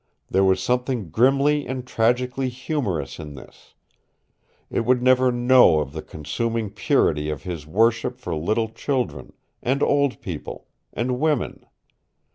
[0.31, 3.75] There was something grimly and tragically humorous in this.
[4.71, 9.83] It would never know of the consuming purity of his worship for little children, and
[9.83, 11.67] old people and women.